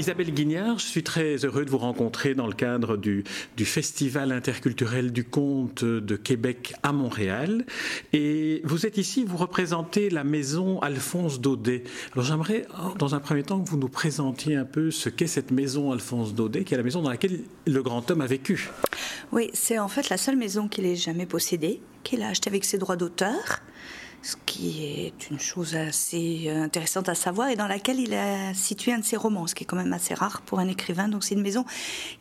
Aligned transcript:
Isabelle 0.00 0.32
Guignard, 0.32 0.78
je 0.78 0.86
suis 0.86 1.02
très 1.02 1.44
heureux 1.44 1.66
de 1.66 1.70
vous 1.70 1.76
rencontrer 1.76 2.34
dans 2.34 2.46
le 2.46 2.54
cadre 2.54 2.96
du, 2.96 3.22
Festival 3.62 4.32
interculturel 4.32 5.12
du 5.12 5.24
conte 5.24 5.84
de 5.84 6.16
Québec 6.16 6.72
à 6.82 6.92
Montréal. 6.92 7.66
Et 8.14 8.62
vous 8.64 8.86
êtes 8.86 8.96
ici, 8.96 9.24
vous 9.24 9.36
représentez 9.36 10.08
la 10.08 10.24
maison 10.24 10.80
Alphonse 10.80 11.42
Daudet. 11.42 11.84
Alors 12.14 12.24
j'aimerais, 12.24 12.66
dans 12.98 13.14
un 13.14 13.20
premier 13.20 13.42
temps, 13.42 13.60
que 13.60 13.68
vous 13.68 13.76
nous 13.76 13.90
présentiez 13.90 14.56
un 14.56 14.64
peu 14.64 14.90
ce 14.90 15.10
qu'est 15.10 15.26
cette 15.26 15.50
maison 15.50 15.92
Alphonse 15.92 16.34
Daudet, 16.34 16.64
qui 16.64 16.72
est 16.72 16.78
la 16.78 16.82
maison 16.82 17.02
dans 17.02 17.10
laquelle 17.10 17.40
le 17.66 17.82
grand 17.82 18.10
homme 18.10 18.22
a 18.22 18.26
vécu. 18.26 18.70
Oui, 19.32 19.50
c'est 19.52 19.78
en 19.78 19.88
fait 19.88 20.08
la 20.08 20.16
seule 20.16 20.36
maison 20.36 20.66
qu'il 20.66 20.86
ait 20.86 20.96
jamais 20.96 21.26
possédée, 21.26 21.82
qu'il 22.04 22.22
a 22.22 22.28
achetée 22.28 22.48
avec 22.48 22.64
ses 22.64 22.78
droits 22.78 22.96
d'auteur 22.96 23.60
ce 24.22 24.36
qui 24.46 24.84
est 24.84 25.30
une 25.30 25.40
chose 25.40 25.74
assez 25.74 26.44
euh, 26.46 26.62
intéressante 26.62 27.08
à 27.08 27.14
savoir, 27.14 27.48
et 27.48 27.56
dans 27.56 27.66
laquelle 27.66 27.98
il 27.98 28.14
a 28.14 28.52
situé 28.54 28.92
un 28.92 28.98
de 28.98 29.04
ses 29.04 29.16
romans, 29.16 29.46
ce 29.46 29.54
qui 29.54 29.64
est 29.64 29.66
quand 29.66 29.76
même 29.76 29.92
assez 29.92 30.14
rare 30.14 30.42
pour 30.42 30.58
un 30.58 30.68
écrivain. 30.68 31.08
Donc 31.08 31.24
c'est 31.24 31.34
une 31.34 31.42
maison 31.42 31.64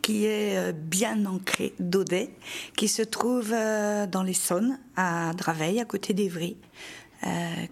qui 0.02 0.26
est 0.26 0.58
euh, 0.58 0.72
bien 0.72 1.26
ancrée 1.26 1.74
d'Audet, 1.80 2.30
qui 2.78 2.88
se 2.88 3.02
trouve 3.02 3.52
euh, 3.54 4.08
dans 4.08 4.24
l'Essonne, 4.24 4.80
à 4.96 5.34
Draveil, 5.34 5.80
à 5.80 5.86
côté 5.86 6.14
d'Evry, 6.14 6.58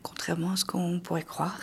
contrairement 0.03 0.52
à 0.52 0.56
ce 0.56 0.66
qu'on 0.66 1.00
pourrait 1.00 1.23
croire. 1.23 1.59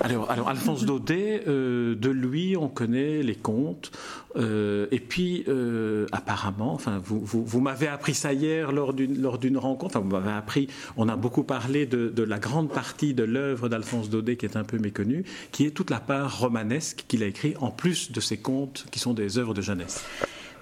Alors, 0.00 0.30
Alphonse 0.48 0.84
Daudet, 0.84 1.44
euh, 1.46 1.94
de 1.94 2.10
lui, 2.10 2.56
on 2.56 2.68
connaît 2.68 3.22
les 3.22 3.34
contes. 3.34 3.92
Euh, 4.36 4.86
et 4.90 4.98
puis, 4.98 5.44
euh, 5.48 6.06
apparemment, 6.12 6.72
enfin, 6.74 7.00
vous, 7.04 7.60
m'avez 7.60 7.86
appris 7.86 8.14
ça 8.14 8.32
hier 8.32 8.72
lors 8.72 8.92
d'une 8.92 9.58
rencontre. 9.58 10.00
Vous 10.00 10.08
m'avez 10.08 10.32
appris. 10.32 10.68
On 10.96 11.08
a 11.08 11.16
beaucoup 11.16 11.44
parlé 11.44 11.86
de, 11.86 12.08
de 12.08 12.22
la 12.22 12.38
grande 12.38 12.70
partie 12.70 13.14
de 13.14 13.22
l'œuvre 13.22 13.68
d'Alphonse 13.68 14.10
Daudet 14.10 14.36
qui 14.36 14.46
est 14.46 14.56
un 14.56 14.64
peu 14.64 14.78
méconnue, 14.78 15.24
qui 15.52 15.64
est 15.66 15.70
toute 15.70 15.90
la 15.90 16.00
part 16.00 16.40
romanesque 16.40 17.04
qu'il 17.06 17.22
a 17.22 17.26
écrit 17.26 17.54
en 17.60 17.70
plus 17.70 18.10
de 18.10 18.20
ses 18.20 18.36
contes 18.36 18.86
qui 18.90 18.98
sont 18.98 19.14
des 19.14 19.38
œuvres 19.38 19.54
de 19.54 19.62
jeunesse. 19.62 20.04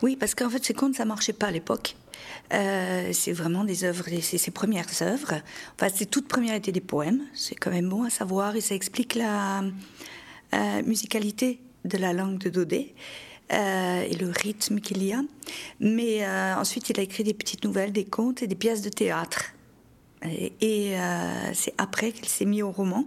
Oui, 0.03 0.17
parce 0.17 0.35
qu'en 0.35 0.51
fait, 0.51 0.65
ces 0.65 0.75
contes, 0.75 0.97
ça 0.97 1.05
marchait 1.05 1.33
pas 1.33 1.47
à 1.47 1.51
l'époque. 1.53 1.97
Euh, 2.53 3.11
c'est 3.13 3.33
vraiment 3.33 3.65
des 3.65 3.85
œuvres, 3.85 4.05
c'est 4.21 4.39
ses 4.39 4.51
premières 4.51 5.01
œuvres. 5.01 5.35
Enfin, 5.77 5.89
ses 5.95 6.07
toutes 6.07 6.27
premières 6.27 6.57
étaient 6.57 6.73
des 6.73 6.81
poèmes. 6.81 7.23
C'est 7.35 7.55
quand 7.55 7.71
même 7.71 7.89
bon 7.89 8.03
à 8.03 8.11
savoir 8.11 8.57
et 8.57 8.61
ça 8.61 8.75
explique 8.75 9.15
la 9.15 9.63
euh, 10.55 10.83
musicalité 10.83 11.61
de 11.85 11.99
la 11.99 12.13
langue 12.13 12.39
de 12.39 12.51
Daudet. 12.51 12.95
Euh, 13.53 14.03
et 14.03 14.15
le 14.15 14.31
rythme 14.31 14.81
qu'il 14.81 15.05
y 15.05 15.13
a. 15.13 15.21
Mais 15.79 16.27
ensuite, 16.57 16.89
il 16.89 16.99
a 16.99 17.03
écrit 17.03 17.23
des 17.23 17.35
petites 17.35 17.65
nouvelles, 17.65 17.93
des 17.93 18.05
contes 18.05 18.43
et 18.43 18.47
des 18.47 18.55
pièces 18.55 18.83
de 18.83 18.89
théâtre. 18.89 19.53
Et 20.25 20.95
c'est 21.53 21.75
après 21.77 22.13
qu'il 22.13 22.29
s'est 22.29 22.47
mis 22.47 22.63
au 22.63 22.71
roman. 22.71 23.05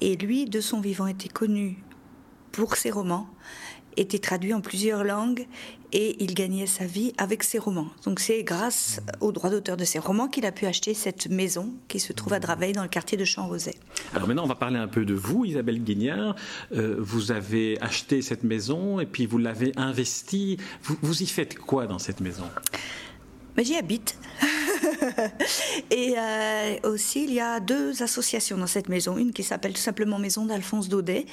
Et 0.00 0.16
lui, 0.16 0.44
de 0.44 0.60
son 0.60 0.80
vivant, 0.80 1.08
était 1.08 1.28
connu 1.28 1.82
pour 2.52 2.76
ses 2.76 2.90
romans 2.90 3.28
était 4.00 4.18
traduit 4.18 4.54
en 4.54 4.60
plusieurs 4.60 5.04
langues 5.04 5.46
et 5.92 6.22
il 6.22 6.34
gagnait 6.34 6.66
sa 6.66 6.84
vie 6.84 7.12
avec 7.16 7.42
ses 7.42 7.58
romans. 7.58 7.88
Donc 8.04 8.20
c'est 8.20 8.42
grâce 8.42 9.00
aux 9.20 9.32
droits 9.32 9.50
d'auteur 9.50 9.76
de 9.76 9.84
ses 9.84 9.98
romans 9.98 10.28
qu'il 10.28 10.44
a 10.44 10.52
pu 10.52 10.66
acheter 10.66 10.94
cette 10.94 11.28
maison 11.28 11.72
qui 11.88 11.98
se 11.98 12.12
trouve 12.12 12.34
à 12.34 12.40
Draveil 12.40 12.72
dans 12.72 12.82
le 12.82 12.88
quartier 12.88 13.16
de 13.16 13.24
Champs-Rosay. 13.24 13.74
Alors 14.14 14.28
maintenant 14.28 14.44
on 14.44 14.48
va 14.48 14.54
parler 14.54 14.78
un 14.78 14.88
peu 14.88 15.04
de 15.04 15.14
vous, 15.14 15.44
Isabelle 15.44 15.82
Guignard. 15.82 16.36
Euh, 16.72 16.96
vous 16.98 17.32
avez 17.32 17.80
acheté 17.80 18.22
cette 18.22 18.44
maison 18.44 19.00
et 19.00 19.06
puis 19.06 19.26
vous 19.26 19.38
l'avez 19.38 19.72
investie. 19.76 20.58
Vous, 20.82 21.22
y 21.22 21.26
faites 21.26 21.58
quoi 21.58 21.86
dans 21.86 21.98
cette 21.98 22.20
maison? 22.20 22.44
Mais 23.56 23.64
J'y 23.64 23.76
habite. 23.76 24.18
et 25.90 26.14
euh, 26.16 26.76
aussi, 26.84 27.24
il 27.24 27.32
y 27.32 27.40
a 27.40 27.60
deux 27.60 28.02
associations 28.02 28.56
dans 28.56 28.66
cette 28.66 28.88
maison. 28.88 29.16
Une 29.16 29.32
qui 29.32 29.42
s'appelle 29.42 29.72
tout 29.72 29.80
simplement 29.80 30.18
Maison 30.18 30.46
d'Alphonse 30.46 30.88
Daudet, 30.88 31.26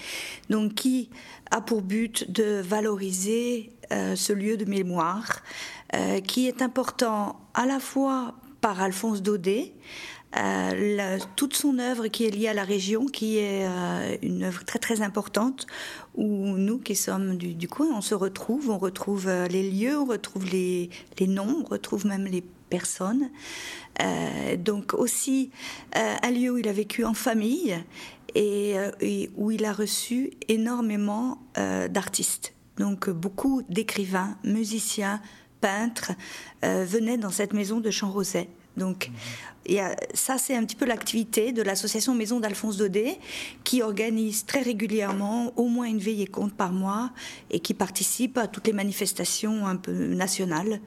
donc 0.50 0.75
qui 0.75 1.09
a 1.51 1.61
pour 1.61 1.81
but 1.81 2.31
de 2.31 2.61
valoriser 2.61 3.72
euh, 3.91 4.16
ce 4.16 4.34
lieu 4.34 4.57
de 4.57 4.66
mémoire, 4.66 5.41
euh, 5.94 6.19
qui 6.22 6.47
est 6.47 6.61
important 6.61 7.39
à 7.53 7.66
la 7.66 7.79
fois 7.79 8.35
par 8.61 8.81
Alphonse 8.81 9.22
Daudet, 9.22 9.73
toute 11.38 11.55
son 11.55 11.79
œuvre 11.79 12.07
qui 12.07 12.25
est 12.25 12.29
liée 12.29 12.50
à 12.50 12.53
la 12.53 12.66
région, 12.66 13.05
qui 13.05 13.38
est 13.38 13.66
une 14.22 14.44
œuvre 14.44 14.66
très 14.66 14.79
très 14.79 15.01
importante, 15.01 15.66
où 16.13 16.25
nous 16.57 16.78
qui 16.78 16.95
sommes 16.95 17.38
du, 17.38 17.53
du 17.53 17.69
coin, 17.69 17.88
on 17.95 18.01
se 18.01 18.16
retrouve, 18.16 18.69
on 18.69 18.78
retrouve 18.78 19.29
les 19.50 19.69
lieux, 19.69 19.97
on 19.97 20.03
retrouve 20.03 20.44
les, 20.51 20.89
les 21.19 21.28
noms, 21.28 21.63
on 21.66 21.69
retrouve 21.69 22.05
même 22.05 22.25
les 22.25 22.44
personnes. 22.70 23.30
donc 24.58 24.94
aussi 24.94 25.52
un 25.94 26.31
lieu 26.31 26.52
où 26.52 26.58
il 26.58 26.68
a 26.68 26.74
vécu 26.74 27.06
en 27.06 27.14
famille 27.14 27.78
euh, 28.38 28.92
et, 29.00 29.30
où 29.38 29.52
il 29.52 29.64
a 29.64 29.72
reçu 29.72 30.31
énormément 30.50 31.42
euh, 31.58 31.88
d'artistes. 31.88 32.53
Donc 32.78 33.09
beaucoup 33.09 33.62
d'écrivains, 33.70 34.38
musiciens, 34.44 35.22
peintres 35.62 36.12
euh, 36.66 36.84
venaient 36.86 37.18
dans 37.18 37.30
cette 37.30 37.53
maison 37.53 37.80
de 37.80 37.90
Champs-Rosay. 37.90 38.50
Donc, 38.78 39.12
ça, 40.13 40.38
c'est 40.38 40.56
un 40.56 40.63
petit 40.63 40.75
peu 40.75 40.86
l'activité 40.86 41.52
de 41.52 41.62
l'association 41.62 42.13
Maison 42.13 42.40
d'Alphonse 42.40 42.78
Daudet, 42.78 43.18
qui 43.63 43.81
organise 43.81 44.46
très 44.46 44.62
régulièrement 44.62 45.53
au 45.56 45.68
moins 45.68 45.86
une 45.88 46.00
veillée 46.00 46.28
compte 46.28 46.53
par 46.53 46.72
mois 46.72 47.12
et 47.50 47.59
qui 47.59 47.74
participe 47.74 48.38
à 48.38 48.47
toutes 48.47 48.68
les 48.68 48.74
manifestations 48.74 49.66
un 49.66 49.75
peu 49.75 49.91
nationales, 49.91 50.81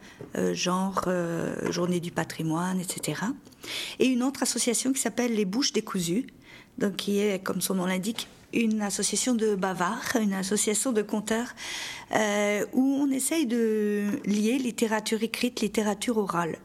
genre 0.53 1.09
Journée 1.71 2.01
du 2.01 2.11
patrimoine, 2.11 2.81
etc. 2.81 3.23
Et 3.99 4.07
une 4.07 4.23
autre 4.23 4.43
association 4.43 4.93
qui 4.93 5.01
s'appelle 5.01 5.35
Les 5.35 5.45
Bouches 5.45 5.73
décousues, 5.73 6.27
donc 6.79 6.97
qui 6.97 7.19
est, 7.21 7.43
comme 7.43 7.61
son 7.61 7.75
nom 7.75 7.87
l'indique, 7.87 8.29
une 8.53 8.81
association 8.83 9.35
de 9.35 9.55
bavards, 9.55 10.17
une 10.21 10.33
association 10.33 10.93
de 10.93 11.03
conteurs, 11.03 11.55
euh, 12.15 12.65
où 12.73 12.83
on 13.01 13.11
essaye 13.11 13.47
de 13.47 14.07
lier 14.25 14.59
littérature 14.59 15.23
écrite, 15.23 15.61
littérature 15.61 16.17
orale. 16.19 16.57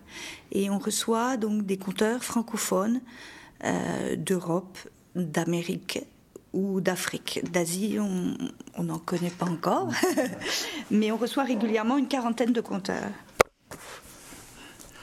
Et 0.52 0.70
on 0.70 0.80
reçoit 0.80 1.38
donc 1.38 1.66
des 1.66 1.78
conteurs 1.78 2.24
francophones 2.24 3.02
euh, 3.66 4.16
d'Europe, 4.16 4.78
d'Amérique 5.16 6.00
ou 6.54 6.80
d'Afrique. 6.80 7.42
D'Asie, 7.52 7.98
on 8.00 8.84
n'en 8.84 9.00
connaît 9.00 9.32
pas 9.32 9.48
encore, 9.48 9.90
mais 10.92 11.12
on 11.12 11.18
reçoit 11.18 11.44
régulièrement 11.44 11.98
une 11.98 12.08
quarantaine 12.08 12.54
de 12.54 12.62
conteurs. 12.62 13.10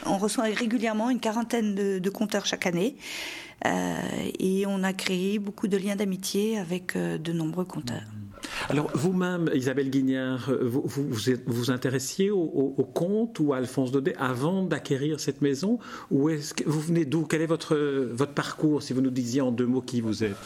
On 0.06 0.16
reçoit 0.16 0.44
régulièrement 0.44 1.10
une 1.10 1.20
quarantaine 1.20 1.74
de, 1.74 1.98
de 1.98 2.10
conteurs 2.10 2.46
chaque 2.46 2.66
année. 2.66 2.96
Euh, 3.66 3.98
et 4.38 4.64
on 4.66 4.82
a 4.82 4.92
créé 4.92 5.38
beaucoup 5.38 5.68
de 5.68 5.76
liens 5.76 5.96
d'amitié 5.96 6.58
avec 6.58 6.96
euh, 6.96 7.18
de 7.18 7.32
nombreux 7.32 7.64
conteurs. 7.64 8.02
Alors 8.68 8.90
vous-même, 8.94 9.50
Isabelle 9.54 9.90
Guignard, 9.90 10.50
vous 10.62 10.82
vous, 10.84 11.08
vous, 11.46 11.70
intéressiez 11.70 12.30
au, 12.30 12.40
au, 12.40 12.84
conte 12.84 13.38
ou 13.40 13.52
à 13.52 13.58
Alphonse 13.58 13.90
Daudet 13.90 14.14
avant 14.16 14.62
d'acquérir 14.62 15.20
cette 15.20 15.42
maison? 15.42 15.78
Ou 16.10 16.30
est-ce 16.30 16.54
que 16.54 16.64
vous 16.68 16.80
venez 16.80 17.04
d'où? 17.04 17.24
Quel 17.24 17.42
est 17.42 17.46
votre, 17.46 17.76
votre 17.76 18.32
parcours, 18.32 18.82
si 18.82 18.92
vous 18.92 19.00
nous 19.00 19.10
disiez 19.10 19.40
en 19.40 19.50
deux 19.50 19.66
mots 19.66 19.82
qui 19.82 20.00
vous 20.00 20.24
êtes? 20.24 20.36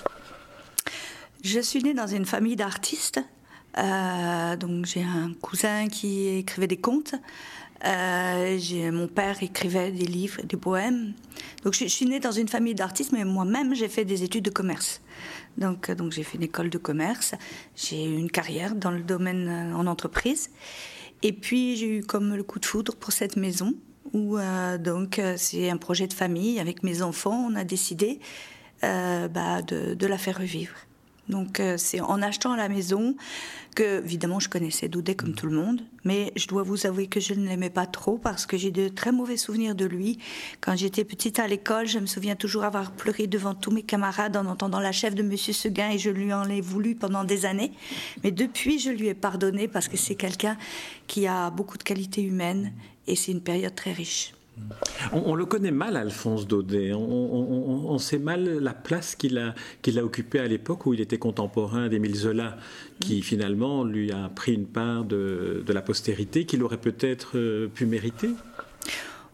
Je 1.43 1.61
suis 1.61 1.83
née 1.83 1.95
dans 1.95 2.07
une 2.07 2.25
famille 2.25 2.57
d'artistes. 2.57 3.21
Euh, 3.77 4.57
donc 4.57 4.87
j'ai 4.87 5.03
un 5.03 5.33
cousin 5.41 5.89
qui 5.89 6.29
écrivait 6.29 6.67
des 6.67 6.77
contes. 6.77 7.15
Euh, 7.85 8.93
mon 8.93 9.09
père 9.09 9.43
écrivait 9.43 9.91
des 9.91 10.07
livres, 10.07 10.41
des 10.43 10.57
poèmes. 10.57 11.13
Donc 11.65 11.75
je, 11.75 11.87
suis 11.87 12.07
née 12.07 12.21
dans 12.21 12.33
une 12.33 12.49
famille 12.49 12.75
d'artistes, 12.75 13.13
mais 13.13 13.25
moi-même 13.25 13.75
j'ai 13.75 13.89
fait 13.89 14.05
des 14.05 14.23
études 14.23 14.45
de 14.45 14.51
commerce. 14.51 15.01
Donc, 15.59 15.89
euh, 15.89 16.11
j'ai 16.11 16.25
fait 16.25 16.37
une 16.37 16.43
école 16.43 16.71
de 16.71 16.79
commerce. 16.79 17.35
J'ai 17.77 18.05
eu 18.05 18.17
une 18.17 18.31
carrière 18.31 18.75
dans 18.75 18.91
le 18.91 19.03
domaine 19.03 19.49
euh, 19.49 19.77
en 19.77 19.87
entreprise. 19.87 20.51
Et 21.23 21.33
puis 21.33 21.77
j'ai 21.77 21.99
eu 21.99 22.03
comme 22.03 22.35
le 22.35 22.43
coup 22.43 22.59
de 22.59 22.67
foudre 22.67 22.95
pour 22.97 23.13
cette 23.13 23.37
maison 23.37 23.75
où 24.13 24.37
donc 24.79 25.21
c'est 25.37 25.71
un 25.71 25.77
projet 25.77 26.07
de 26.07 26.13
famille 26.13 26.61
avec 26.61 26.85
mes 26.85 27.03
enfants. 27.03 27.49
On 27.51 27.57
a 27.57 27.65
décidé 27.65 28.21
bah, 28.83 29.63
de, 29.63 29.95
de 29.95 30.07
la 30.07 30.19
faire 30.19 30.39
revivre. 30.39 30.75
Donc 31.29 31.61
euh, 31.61 31.77
c'est 31.79 32.01
en 32.01 32.21
achetant 32.23 32.55
la 32.55 32.69
maison 32.69 33.17
que, 33.75 34.03
évidemment, 34.05 34.41
je 34.41 34.49
connaissais 34.49 34.89
Doudet 34.89 35.15
comme 35.15 35.35
tout 35.35 35.47
le 35.47 35.57
monde, 35.57 35.83
mais 36.05 36.33
je 36.37 36.47
dois 36.47 36.63
vous 36.63 36.87
avouer 36.87 37.07
que 37.07 37.19
je 37.19 37.35
ne 37.35 37.47
l'aimais 37.49 37.71
pas 37.71 37.87
trop 37.87 38.19
parce 38.19 38.47
que 38.47 38.57
j'ai 38.57 38.71
de 38.71 38.89
très 38.89 39.11
mauvais 39.11 39.37
souvenirs 39.37 39.75
de 39.75 39.85
lui. 39.85 40.19
Quand 40.61 40.77
j'étais 40.77 41.05
petite 41.05 41.39
à 41.39 41.47
l'école, 41.47 41.87
je 41.87 41.99
me 41.99 42.07
souviens 42.07 42.37
toujours 42.37 42.65
avoir 42.65 42.93
pleuré 42.93 43.27
devant 43.27 43.55
tous 43.55 43.71
mes 43.71 43.83
camarades 43.83 44.37
en 44.37 44.47
entendant 44.47 44.81
la 44.81 44.93
chef 44.93 45.15
de 45.15 45.23
Monsieur 45.23 45.53
Seguin 45.53 45.91
et 45.91 45.99
je 45.99 46.11
lui 46.11 46.33
en 46.33 46.49
ai 46.49 46.61
voulu 46.61 46.95
pendant 46.95 47.25
des 47.25 47.47
années. 47.47 47.73
Mais 48.23 48.31
depuis, 48.31 48.79
je 48.79 48.91
lui 48.91 49.09
ai 49.09 49.15
pardonné 49.15 49.67
parce 49.67 49.89
que 49.89 49.97
c'est 49.97 50.15
quelqu'un 50.15 50.57
qui 51.07 51.27
a 51.27 51.51
beaucoup 51.51 51.79
de 51.79 51.83
qualités 51.83 52.23
humaines 52.23 52.73
et 53.07 53.17
c'est 53.17 53.33
une 53.33 53.43
période 53.43 53.75
très 53.75 53.93
riche. 53.93 54.35
On, 55.13 55.35
le 55.35 55.47
connaît 55.47 55.71
mal, 55.71 55.97
Alphonse 55.97 56.47
Daudet. 56.47 56.93
On, 56.95 57.99
sait 57.99 58.19
mal 58.19 58.59
la 58.59 58.75
place 58.75 59.15
qu'il 59.15 59.39
a, 59.39 59.55
qu'il 59.83 59.99
a 59.99 60.05
occupée 60.05 60.39
à 60.39 60.47
l'époque 60.47 60.87
où 60.87 60.95
il 60.95 61.01
était 61.01 61.19
contemporain 61.19 61.89
d'Émile 61.89 62.17
Zola, 62.17 62.57
qui 63.01 63.23
finalement 63.23 63.85
lui 63.85 64.13
a 64.13 64.29
pris 64.29 64.55
une 64.55 64.67
part 64.67 65.05
de, 65.05 65.65
la 65.67 65.83
postérité 65.83 66.47
qu'il 66.47 66.63
aurait 66.63 66.79
peut-être 66.79 67.37
euh, 67.37 67.69
pu 67.69 67.87
mériter. 67.87 68.31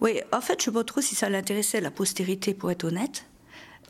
Oui, 0.00 0.20
en 0.32 0.40
fait, 0.40 0.54
je 0.54 0.70
ne 0.70 0.72
sais 0.74 0.78
pas 0.78 0.84
trop 0.84 1.00
si 1.00 1.14
ça 1.14 1.28
l'intéressait, 1.28 1.80
la 1.80 1.90
postérité, 1.90 2.54
pour 2.54 2.70
être 2.70 2.84
honnête. 2.84 3.26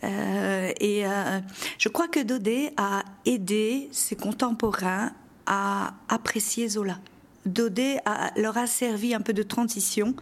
Euh, 0.03 0.73
et 0.81 1.07
euh, 1.07 1.41
je 1.79 1.89
crois 1.89 2.09
que 2.09 2.21
Daudet 2.21 2.73
a 2.77 3.05
aidé 3.27 3.89
ses 3.93 4.17
contemporains 4.17 5.13
à 5.47 5.95
apprécier 6.09 6.69
Zola. 6.69 6.99
Daudet 7.47 7.99
leur 8.37 8.59
a 8.59 8.67
servi 8.67 9.15
un 9.15 9.21
peu 9.21 9.33
de 9.33 9.43
transition. 9.43 10.15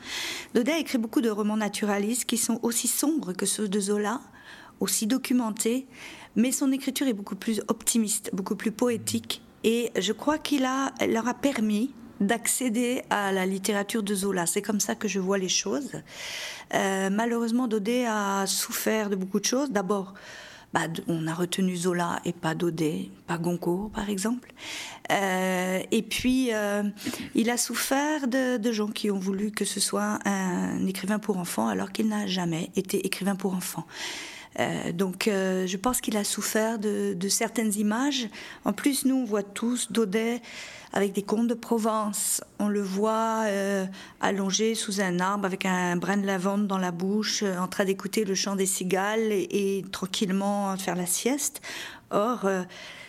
Daudet 0.55 0.73
a 0.73 0.79
écrit 0.79 0.99
beaucoup 0.99 1.21
de 1.21 1.31
romans 1.31 1.57
naturalistes 1.57 2.25
qui 2.25 2.37
sont 2.37 2.61
aussi 2.63 2.89
sombres 2.89 3.33
que 3.33 3.47
ceux 3.47 3.69
de 3.69 3.81
Zola, 3.81 4.21
aussi 4.81 5.07
documentés, 5.07 5.87
mais 6.37 6.53
son 6.53 6.71
écriture 6.71 7.09
est 7.09 7.13
beaucoup 7.15 7.37
plus 7.37 7.61
optimiste, 7.69 8.31
beaucoup 8.33 8.57
plus 8.57 8.71
poétique. 8.71 9.43
Et 9.65 9.91
je 9.99 10.13
crois 10.13 10.39
qu'il 10.39 10.65
a, 10.65 10.93
leur 11.07 11.27
a 11.27 11.35
permis 11.35 11.93
d'accéder 12.21 13.03
à 13.11 13.33
la 13.33 13.47
littérature 13.47 14.03
de 14.03 14.15
Zola. 14.15 14.47
C'est 14.47 14.63
comme 14.63 14.81
ça 14.81 14.95
que 14.95 15.09
je 15.09 15.21
vois 15.21 15.39
les 15.39 15.49
choses. 15.49 15.93
Euh, 16.75 17.11
malheureusement, 17.11 17.69
Daudet 17.69 18.07
a 18.07 18.47
souffert 18.47 19.11
de 19.11 19.17
beaucoup 19.17 19.41
de 19.41 19.45
choses. 19.45 19.71
D'abord, 19.71 20.15
bah, 20.75 20.83
on 21.07 21.27
a 21.27 21.35
retenu 21.35 21.77
Zola 21.77 22.21
et 22.25 22.33
pas 22.33 22.55
Daudet, 22.55 23.11
pas 23.27 23.39
Goncourt 23.39 23.91
par 23.91 24.11
exemple. 24.11 24.53
Euh, 25.11 25.81
et 25.91 26.03
puis, 26.03 26.53
euh, 26.53 26.83
il 27.35 27.49
a 27.49 27.57
souffert 27.57 28.29
de, 28.29 28.73
gens 28.73 28.89
qui 28.89 29.11
ont 29.11 29.19
voulu 29.19 29.51
que 29.51 29.65
ce 29.65 29.81
soit 29.81 30.19
un 30.27 30.87
écrivain 30.87 31.19
pour 31.19 31.39
enfants 31.39 31.69
alors 31.69 31.91
qu'il 31.91 32.09
n'a 32.09 32.27
jamais 32.27 32.71
été 32.77 33.07
écrivain 33.07 33.35
pour 33.35 33.55
enfants. 33.55 33.87
Euh, 34.59 34.93
donc 34.93 35.25
je 35.27 35.77
pense 35.77 36.01
qu'il 36.01 36.17
a 36.17 36.25
souffert 36.25 36.79
de, 36.79 37.15
de, 37.15 37.29
certaines 37.29 37.75
images. 37.75 38.29
En 38.65 38.73
plus, 38.73 39.05
nous, 39.05 39.17
on 39.17 39.25
voit 39.25 39.43
tous 39.43 39.93
Daudet 39.93 40.41
avec 40.93 41.13
des 41.13 41.23
contes 41.23 41.49
de 41.49 41.55
Provence. 41.55 42.43
On 42.59 42.69
le 42.69 42.83
voit 42.83 43.45
euh, 43.47 43.87
allongé 44.21 44.75
sous 44.75 45.01
un 45.01 45.21
arbre 45.21 45.45
avec 45.45 45.67
un 45.67 45.97
brin 45.97 46.17
de 46.17 46.27
lavande 46.27 46.67
dans 46.67 46.79
la 46.79 46.91
bouche, 46.91 47.43
euh, 47.43 47.59
en 47.59 47.69
train 47.69 47.85
d'écouter 47.85 48.25
le 48.25 48.35
chant 48.35 48.57
des 48.57 48.67
cigales 48.67 49.33
et, 49.33 49.85
tranquillement 49.93 50.77
faire 50.77 50.97
la 50.97 51.07
sieste. 51.07 51.61
Or, 52.11 52.45
euh, 52.45 52.63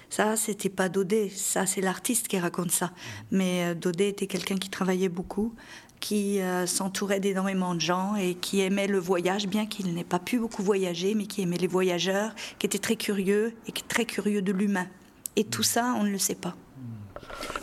ça, 0.10 0.36
c'était 0.36 0.70
pas 0.70 0.90
Daudet, 0.90 1.30
ça, 1.30 1.66
c'est 1.66 1.82
l'artiste 1.82 2.28
qui 2.28 2.40
raconte 2.40 2.72
ça. 2.72 2.92
Mais 3.32 3.76
Daudet 3.76 4.10
était 4.10 4.28
quelqu'un 4.28 4.58
qui 4.58 4.70
travaillait 4.70 5.10
beaucoup, 5.10 5.54
qui 6.00 6.40
s'entourait 6.66 7.20
d'énormément 7.20 7.76
de 7.76 7.82
gens 7.82 8.16
et 8.16 8.36
qui 8.36 8.62
aimait 8.62 8.88
le 8.88 9.00
voyage, 9.00 9.48
bien 9.48 9.66
qu'il 9.66 9.94
n'ait 9.94 10.04
pas 10.04 10.20
pu 10.20 10.40
beaucoup 10.40 10.64
voyager, 10.64 11.14
mais 11.14 11.26
qui 11.26 11.42
aimait 11.42 11.58
les 11.58 11.68
voyageurs, 11.68 12.32
qui 12.58 12.66
était 12.66 12.80
très 12.80 12.96
curieux 12.96 13.54
et 13.68 13.72
qui 13.72 13.84
très 13.84 14.06
curieux 14.06 14.42
de 14.42 14.52
l'humain. 14.52 14.88
Et 15.36 15.44
tout 15.44 15.64
ça, 15.64 15.94
on 15.98 16.04
ne 16.04 16.10
le 16.10 16.18
sait 16.18 16.36
pas. 16.36 16.56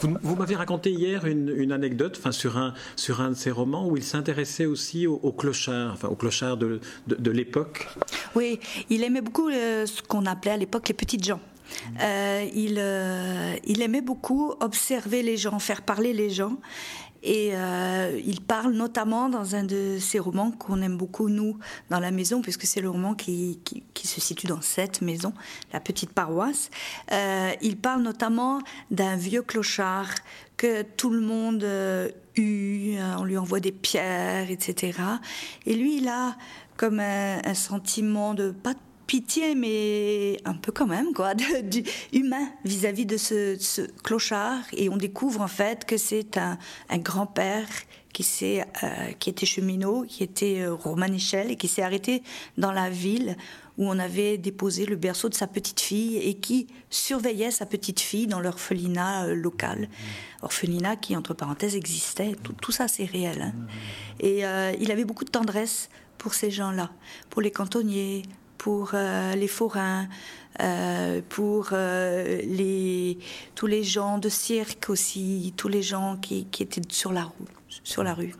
Vous, 0.00 0.36
m'avez 0.36 0.54
raconté 0.54 0.90
hier 0.90 1.26
une, 1.26 1.72
anecdote 1.72 2.16
enfin, 2.18 2.32
sur, 2.32 2.58
un, 2.58 2.74
sur 2.96 3.20
un 3.20 3.30
de 3.30 3.34
ses 3.34 3.50
romans 3.50 3.88
où 3.88 3.96
il 3.96 4.02
s'intéressait 4.02 4.66
aussi 4.66 5.06
aux, 5.06 5.32
clochards, 5.32 5.92
enfin, 5.92 6.08
aux 6.08 6.16
clochards 6.16 6.56
de, 6.56 6.80
de, 7.06 7.30
l'époque. 7.30 7.88
Oui, 8.34 8.60
il 8.90 9.02
aimait 9.02 9.20
beaucoup 9.20 9.48
euh, 9.48 9.86
ce 9.86 10.02
qu'on 10.02 10.26
appelait 10.26 10.52
à 10.52 10.56
l'époque 10.56 10.88
les 10.88 10.94
petites 10.94 11.24
gens. 11.24 11.40
Euh, 12.00 12.46
il, 12.54 12.76
euh, 12.78 13.54
il 13.64 13.82
aimait 13.82 14.00
beaucoup 14.00 14.54
observer 14.60 15.22
les 15.22 15.36
gens, 15.36 15.58
faire 15.58 15.82
parler 15.82 16.12
les 16.12 16.30
gens. 16.30 16.58
Et 17.26 17.50
euh, 17.54 18.20
il 18.24 18.40
parle 18.40 18.72
notamment 18.72 19.28
dans 19.28 19.56
un 19.56 19.64
de 19.64 19.98
ses 19.98 20.20
romans 20.20 20.52
qu'on 20.52 20.80
aime 20.80 20.96
beaucoup, 20.96 21.28
nous, 21.28 21.58
dans 21.90 21.98
la 21.98 22.12
maison, 22.12 22.40
puisque 22.40 22.66
c'est 22.66 22.80
le 22.80 22.88
roman 22.88 23.14
qui, 23.14 23.58
qui, 23.64 24.06
se 24.06 24.20
situe 24.20 24.46
dans 24.46 24.60
cette 24.60 25.02
maison, 25.02 25.34
la 25.72 25.80
petite 25.80 26.12
paroisse. 26.12 26.70
Euh, 27.10 27.50
il 27.62 27.76
parle 27.76 28.02
notamment 28.02 28.60
d'un 28.92 29.16
vieux 29.16 29.42
clochard 29.42 30.14
que 30.56 30.82
tout 30.82 31.10
le 31.10 31.20
monde 31.20 31.64
euh, 31.64 32.08
eut, 32.36 32.96
on 33.18 33.24
lui 33.24 33.36
envoie 33.36 33.58
des 33.58 33.72
pierres, 33.72 34.48
etc. 34.48 34.96
Et 35.66 35.74
lui, 35.74 35.96
il 35.96 36.06
a 36.06 36.36
comme 36.76 37.00
un, 37.00 37.40
un 37.44 37.54
sentiment 37.54 38.34
de, 38.34 38.52
pas 38.52 38.74
pitié, 39.06 39.54
mais 39.54 40.38
un 40.44 40.54
peu 40.54 40.72
quand 40.72 40.86
même, 40.86 41.12
quoi, 41.12 41.34
du 41.62 41.84
humain 42.12 42.48
vis-à-vis 42.64 43.06
de 43.06 43.16
ce, 43.16 43.56
clochard. 44.02 44.62
Et 44.72 44.88
on 44.88 44.96
découvre 44.96 45.40
en 45.40 45.48
fait 45.48 45.84
que 45.84 45.96
c'est 45.96 46.36
un, 46.38 46.58
grand-père 46.98 47.66
qui, 48.12 48.26
euh, 48.60 49.12
qui 49.18 49.30
était 49.30 49.46
cheminot, 49.46 50.04
qui 50.08 50.22
était 50.22 50.60
euh, 50.60 50.74
romanichel 50.74 51.50
et 51.50 51.56
qui 51.56 51.68
s'est 51.68 51.82
arrêté 51.82 52.22
dans 52.56 52.72
la 52.72 52.90
ville 52.90 53.36
où 53.76 53.86
on 53.86 53.98
avait 53.98 54.38
déposé 54.38 54.86
le 54.86 54.96
berceau 54.96 55.28
de 55.28 55.34
sa 55.34 55.46
petite 55.46 55.80
fille 55.80 56.16
et 56.16 56.32
qui 56.32 56.66
surveillait 56.88 57.50
sa 57.50 57.66
petite 57.66 58.00
fille 58.00 58.26
dans 58.26 58.40
l'orphelinat 58.40 59.26
euh, 59.26 59.34
local. 59.34 59.90
Orphelinat 60.40 60.96
qui, 60.96 61.14
entre 61.14 61.34
parenthèses, 61.34 61.76
existait. 61.76 62.34
Tout, 62.62 62.72
ça, 62.72 62.88
c'est 62.88 63.04
réel. 63.04 63.42
Hein. 63.42 63.54
Et 64.20 64.44
il 64.80 64.92
avait 64.92 65.04
beaucoup 65.04 65.24
de 65.24 65.30
tendresse 65.30 65.90
pour 66.16 66.34
ces 66.34 66.50
gens-là, 66.50 66.90
pour 67.30 67.42
les 67.42 67.50
cantonniers, 67.50 68.22
pour 68.58 68.92
euh, 68.94 69.34
les 69.34 69.48
forains, 69.48 70.08
euh, 70.60 71.20
pour 71.28 71.68
euh, 71.72 72.40
les, 72.42 73.18
tous 73.54 73.66
les 73.66 73.84
gens 73.84 74.18
de 74.18 74.28
cirque 74.28 74.88
aussi, 74.88 75.52
tous 75.56 75.68
les 75.68 75.82
gens 75.82 76.16
qui, 76.16 76.46
qui 76.46 76.62
étaient 76.62 76.82
sur 76.88 77.12
la, 77.12 77.30
sur 77.84 78.02
la 78.02 78.14
rue. 78.14 78.34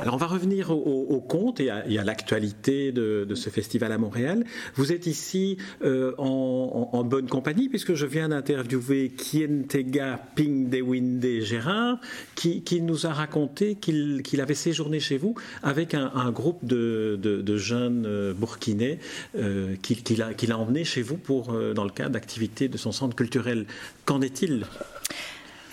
Alors 0.00 0.14
on 0.14 0.18
va 0.18 0.26
revenir 0.26 0.70
au, 0.70 1.20
conte 1.20 1.60
et 1.60 1.70
à, 1.70 2.04
l'actualité 2.04 2.92
de, 2.92 3.34
ce 3.34 3.50
festival 3.50 3.92
à 3.92 3.98
Montréal. 3.98 4.44
Vous 4.74 4.92
êtes 4.92 5.06
ici 5.06 5.58
euh, 5.82 6.14
en, 6.18 7.04
bonne 7.04 7.28
compagnie 7.28 7.68
puisque 7.68 7.94
je 7.94 8.06
viens 8.06 8.30
d'interviewer 8.30 9.10
Kientega 9.10 10.20
Ping 10.34 10.68
Dewinde 10.68 11.42
Gérard 11.42 11.98
qui, 12.34 12.62
nous 12.80 13.06
a 13.06 13.12
raconté 13.12 13.74
qu'il 13.74 14.40
avait 14.40 14.54
séjourné 14.54 15.00
chez 15.00 15.18
vous 15.18 15.34
avec 15.62 15.94
un, 15.94 16.30
groupe 16.30 16.64
de, 16.64 17.56
jeunes 17.56 18.04
euh, 18.06 18.32
burkinais 18.32 18.98
euh, 19.36 19.74
qu'il 19.82 20.22
a, 20.22 20.28
a 20.28 20.56
emmené 20.56 20.84
chez 20.84 21.02
vous 21.02 21.16
pour, 21.16 21.52
dans 21.74 21.84
le 21.84 21.90
cadre 21.90 22.10
d'activités 22.10 22.68
de 22.68 22.76
son 22.76 22.92
centre 22.92 23.16
culturel. 23.16 23.66
Qu'en 24.04 24.20
est-il? 24.22 24.64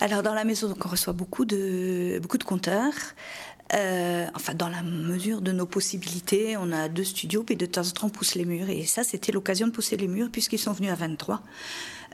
Alors 0.00 0.22
dans 0.22 0.34
la 0.34 0.44
maison, 0.44 0.74
on 0.84 0.88
reçoit 0.88 1.12
beaucoup 1.12 1.44
de 1.44 2.18
beaucoup 2.20 2.38
de 2.38 2.44
conteurs. 2.44 2.92
Euh, 3.74 4.26
enfin, 4.34 4.54
dans 4.54 4.68
la 4.68 4.82
mesure 4.82 5.40
de 5.40 5.50
nos 5.50 5.66
possibilités, 5.66 6.56
on 6.56 6.70
a 6.70 6.88
deux 6.88 7.02
studios, 7.02 7.42
puis 7.42 7.56
de 7.56 7.66
temps 7.66 7.80
en 7.80 7.90
temps 7.90 8.06
on 8.06 8.10
pousse 8.10 8.34
les 8.34 8.44
murs. 8.44 8.68
Et 8.68 8.84
ça, 8.84 9.02
c'était 9.02 9.32
l'occasion 9.32 9.66
de 9.66 9.72
pousser 9.72 9.96
les 9.96 10.06
murs 10.06 10.28
puisqu'ils 10.30 10.58
sont 10.58 10.72
venus 10.72 10.90
à 10.92 10.94
23. 10.94 11.42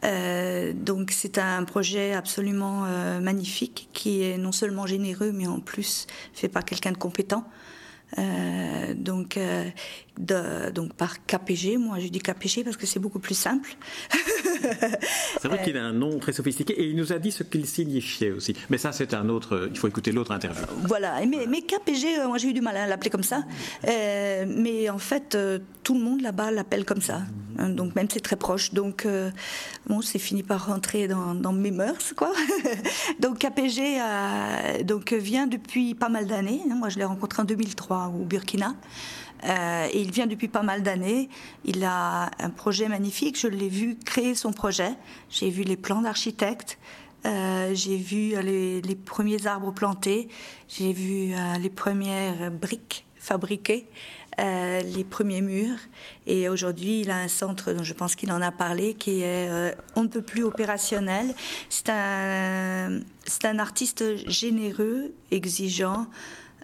Euh, 0.05 0.73
donc 0.73 1.11
c'est 1.13 1.39
un 1.39 1.63
projet 1.65 2.13
absolument 2.13 2.85
euh, 2.87 3.21
magnifique 3.21 3.89
qui 3.93 4.23
est 4.23 4.39
non 4.39 4.53
seulement 4.53 4.87
généreux, 4.87 5.33
mais 5.33 5.47
en 5.47 5.61
plus 5.61 6.07
fait 6.33 6.49
par 6.49 6.65
quelqu'un 6.65 6.93
de 6.93 6.99
compétent. 6.99 7.45
Donc, 8.95 9.39
de, 10.19 10.71
donc 10.71 10.93
par 10.95 11.25
KPG, 11.25 11.79
moi 11.79 11.99
je 11.99 12.09
dis 12.09 12.21
KPG 12.21 12.65
parce 12.65 12.77
que 12.77 12.87
c'est 12.87 12.99
beaucoup 12.99 13.19
plus 13.19 13.35
simple. 13.35 13.77
c'est 15.41 15.49
vrai 15.49 15.63
qu'il 15.63 15.77
a 15.77 15.85
un 15.85 15.93
nom 15.93 16.19
très 16.19 16.33
sophistiqué 16.33 16.75
et 16.75 16.85
il 16.87 16.97
nous 16.97 17.13
a 17.13 17.19
dit 17.19 17.33
ce 17.33 17.43
qu'il 17.43 17.67
signifiait 17.67 18.31
aussi. 18.31 18.55
Mais 18.71 18.79
ça 18.79 18.93
c'est 18.93 19.15
un 19.15 19.29
autre, 19.29 19.69
il 19.71 19.79
faut 19.79 19.89
écouter 19.89 20.13
l'autre 20.13 20.33
interview. 20.33 20.65
Voilà, 20.85 21.25
mais, 21.27 21.47
mais 21.49 21.63
KPG, 21.63 22.19
euh, 22.19 22.29
moi 22.29 22.39
j'ai 22.39 22.49
eu 22.49 22.53
du 22.53 22.61
mal 22.61 22.77
à 22.77 22.87
l'appeler 22.87 23.11
comme 23.11 23.23
ça. 23.23 23.45
mais 23.85 24.91
en 24.91 24.99
fait, 24.99 25.37
tout 25.83 25.95
le 25.95 26.01
monde 26.01 26.21
là-bas 26.21 26.51
l'appelle 26.51 26.85
comme 26.85 27.03
ça. 27.03 27.23
Hein, 27.59 27.71
donc 27.71 27.95
même 27.95 28.09
c'est 28.11 28.21
très 28.21 28.37
proche. 28.37 28.73
Donc 28.73 29.07
bon, 29.87 30.03
c'est 30.03 30.19
fini 30.19 30.43
par 30.43 30.67
rentrer 30.67 31.09
dans, 31.09 31.35
dans 31.35 31.53
mes 31.53 31.71
mœurs, 31.71 32.13
quoi. 32.15 32.33
donc 33.21 33.39
KPG 33.39 33.99
donc, 34.85 35.13
vient 35.13 35.47
depuis 35.47 35.95
pas 35.95 36.09
mal 36.09 36.27
d'années. 36.27 36.61
Hein. 36.71 36.75
Moi 36.75 36.89
je 36.89 36.99
l'ai 36.99 37.05
rencontré 37.05 37.43
en 37.43 37.45
2003 37.45 38.13
au 38.15 38.25
Burkina. 38.25 38.75
Euh, 39.45 39.89
et 39.93 40.01
il 40.01 40.11
vient 40.11 40.27
depuis 40.27 40.49
pas 40.49 40.63
mal 40.63 40.83
d'années. 40.83 41.29
Il 41.65 41.85
a 41.85 42.31
un 42.39 42.51
projet 42.51 42.89
magnifique. 42.89 43.39
Je 43.39 43.49
l'ai 43.49 43.69
vu 43.69 43.97
créer 43.97 44.35
son 44.35 44.53
projet. 44.53 44.93
J'ai 45.31 45.51
vu 45.51 45.63
les 45.63 45.77
plans 45.77 46.03
d'architecte. 46.03 46.79
Euh, 47.25 47.73
j'ai 47.75 47.97
vu 47.97 48.41
les, 48.43 48.81
les, 48.83 48.95
premiers 48.95 49.47
arbres 49.47 49.73
plantés. 49.73 50.29
J'ai 50.69 50.93
vu 50.93 51.33
euh, 51.33 51.59
les 51.59 51.71
premières 51.71 52.51
briques 52.51 53.05
fabriquées. 53.17 53.87
les 54.39 55.05
premiers 55.09 55.43
murs. 55.43 55.79
Et 56.27 56.49
aujourd'hui, 56.49 57.01
il 57.03 57.11
a 57.11 57.19
un 57.19 57.29
centre 57.29 57.73
dont 57.73 57.85
je 57.85 57.95
pense 57.95 58.17
qu'il 58.17 58.33
en 58.33 58.41
a 58.41 58.51
parlé, 58.51 58.95
qui 58.95 59.23
est 59.23 59.77
on 59.95 60.03
ne 60.03 60.09
peut 60.09 60.23
plus 60.23 60.43
opérationnel. 60.43 61.35
C'est 61.69 61.91
un 61.91 63.59
artiste 63.59 64.29
généreux, 64.29 65.13
exigeant, 65.31 66.07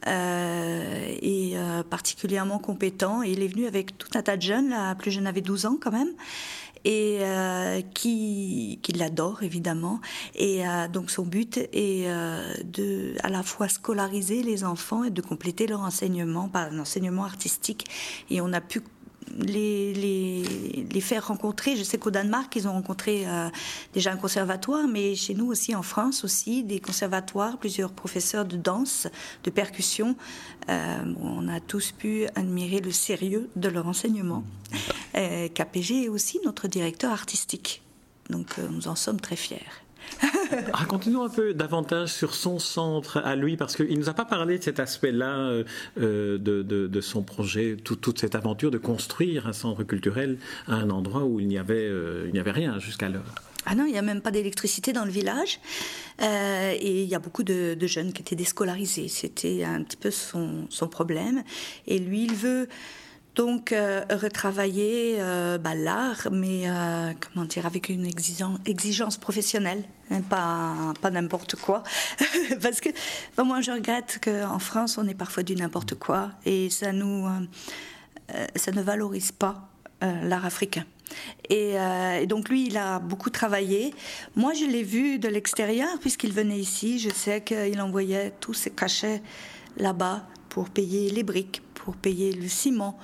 euh, 0.07 1.17
et 1.21 1.53
euh, 1.55 1.83
particulièrement 1.83 2.59
compétent. 2.59 3.23
Il 3.23 3.43
est 3.43 3.49
venu 3.49 3.67
avec 3.67 3.99
tout 3.99 4.11
un 4.15 4.23
tas 4.23 4.37
de 4.37 4.43
jeunes, 4.43 4.71
la 4.71 4.95
plus 4.95 5.11
jeune 5.11 5.27
avait 5.27 5.41
12 5.41 5.67
ans 5.67 5.79
quand 5.81 5.91
même, 5.91 6.11
et 6.85 7.19
euh, 7.21 7.81
qui, 7.95 8.79
qui 8.83 8.93
l'adore 8.93 9.43
évidemment. 9.43 10.01
Et 10.35 10.63
donc 10.93 11.11
son 11.11 11.25
but 11.25 11.59
est 11.73 12.09
de 12.65 13.15
à 13.23 13.29
la 13.29 13.43
fois 13.43 13.69
scolariser 13.69 14.43
les 14.43 14.65
enfants 14.65 15.05
et 15.05 15.11
de 15.11 15.21
compléter 15.21 15.67
leur 15.67 15.81
enseignement 15.81 16.49
par 16.49 16.73
un 16.73 16.79
enseignement 16.79 17.25
artistique. 17.25 17.87
Et 18.31 18.41
on 18.41 18.53
a 18.53 18.61
pu 18.61 18.83
les, 19.37 19.93
les, 19.95 20.43
les, 20.91 21.01
faire 21.01 21.29
rencontrer. 21.29 21.77
Je 21.77 21.83
sais 21.83 21.99
qu'au 21.99 22.11
Danemark, 22.11 22.55
ils 22.57 22.69
ont 22.69 22.73
rencontré 22.73 23.27
euh, 23.27 23.49
déjà 23.95 24.13
un 24.13 24.17
conservatoire, 24.17 24.87
mais 24.89 25.15
chez 25.15 25.35
nous 25.35 25.47
aussi, 25.47 25.75
en 25.75 25.83
France 25.83 26.25
aussi, 26.25 26.65
des 26.65 26.81
conservatoires, 26.81 27.59
plusieurs 27.59 27.93
professeurs 27.93 28.45
de 28.45 28.57
danse, 28.57 29.07
de 29.45 29.51
percussion. 29.51 30.17
Euh, 30.69 30.97
on 31.21 31.49
a 31.49 31.61
tous 31.61 31.93
pu 31.93 32.27
admirer 32.35 32.81
le 32.81 32.91
sérieux 32.91 33.49
de 33.57 33.69
leur 33.69 33.87
enseignement. 33.87 34.45
Euh, 35.17 35.49
KPG 35.49 36.05
est 36.05 36.09
aussi 36.09 36.41
notre 36.45 36.69
directeur 36.69 37.13
artistique, 37.13 37.83
donc 38.31 38.59
nous 38.71 38.89
en 38.89 38.95
sommes 38.95 39.21
très 39.21 39.37
fiers. 39.37 39.65
Racontez-nous 40.73 41.23
un 41.23 41.29
peu 41.29 41.55
davantage 41.55 42.13
sur 42.13 42.35
son 42.35 42.59
centre 42.59 43.19
à 43.19 43.37
lui, 43.37 43.57
parce 43.57 43.77
qu'il 43.77 43.91
ne 43.91 43.97
nous 43.97 44.09
a 44.09 44.15
pas 44.15 44.25
parlé 44.25 44.59
de 44.59 44.63
cet 44.63 44.81
aspect-là 44.81 45.39
euh, 45.39 45.65
euh, 46.01 46.39
de, 46.39 47.01
son 47.01 47.23
projet, 47.23 47.77
toute 47.83 48.19
cette 48.19 48.35
aventure 48.35 48.71
de 48.71 48.79
construire 48.79 49.47
un 49.47 49.53
centre 49.53 49.85
culturel 49.85 50.39
à 50.67 50.75
un 50.75 50.91
endroit 50.91 51.25
où 51.25 51.41
il 51.41 51.49
n'y 51.49 51.59
avait, 51.59 51.75
euh, 51.77 52.31
avait 52.39 52.51
rien 52.51 52.79
jusqu'alors. 52.79 53.23
Ah 53.67 53.75
non, 53.75 53.85
il 53.85 53.93
n'y 53.93 53.99
a 53.99 54.03
même 54.03 54.23
pas 54.23 54.31
d'électricité 54.31 54.93
dans 54.93 55.05
le 55.05 55.11
village. 55.11 55.61
et 56.21 57.03
il 57.03 57.09
y 57.09 57.15
a 57.15 57.19
beaucoup 57.19 57.43
de, 57.43 57.77
jeunes 57.83 58.13
qui 58.13 58.23
étaient 58.23 58.37
déscolarisés. 58.37 59.09
C'était 59.09 59.65
un 59.65 59.83
petit 59.83 59.97
peu 59.97 60.11
son, 60.11 60.67
son 60.71 60.89
problème. 60.89 61.43
Et 61.87 61.99
lui, 61.99 62.25
il 62.25 62.35
veut 62.35 62.69
donc, 63.35 63.71
euh, 63.71 64.03
retravailler 64.11 65.17
euh, 65.21 65.59
bah, 65.59 65.75
l'art, 65.75 66.29
mais 66.33 66.69
euh, 66.69 67.13
comment 67.21 67.47
dire, 67.47 67.67
avec 67.67 67.89
une 67.89 68.05
exigence, 68.05 69.17
professionnelle, 69.17 69.85
hein, 70.11 70.23
pas, 70.23 70.75
pas 71.01 71.11
n'importe 71.11 71.55
quoi. 71.55 71.85
Parce 72.63 72.81
que 72.81 72.89
moi, 73.41 73.61
je 73.61 73.71
regrette 73.71 74.19
qu'en 74.23 74.59
France, 74.59 74.99
on 74.99 75.07
est 75.07 75.15
parfois 75.15 75.45
du 75.45 75.55
n'importe 75.55 75.95
quoi 75.95 76.31
et 76.45 76.69
ça, 76.69 76.93
nous, 76.93 77.29
ça 78.57 78.73
ne 78.73 78.83
valorise 78.83 79.31
pas 79.31 79.69
l'art 80.01 80.45
africain. 80.45 80.85
Et, 81.49 81.77
donc 82.27 82.49
lui, 82.49 82.67
il 82.67 82.77
a 82.77 82.99
beaucoup 82.99 83.31
travaillé. 83.31 83.95
Moi, 84.35 84.53
je 84.55 84.65
l'ai 84.65 84.83
vu 84.83 85.19
de 85.19 85.29
l'extérieur, 85.29 85.99
puisqu'il 86.01 86.33
venait 86.33 86.59
ici. 86.59 86.99
Je 86.99 87.11
sais 87.11 87.41
qu'il 87.41 87.81
envoyait 87.81 88.33
tous 88.41 88.55
ses 88.55 88.71
cachets 88.71 89.23
là-bas 89.77 90.27
pour 90.49 90.71
payer 90.71 91.11
les 91.11 91.23
briques, 91.23 91.63
pour 91.89 91.97
payer 91.97 92.35
le 92.35 92.49
ciment, 92.49 92.99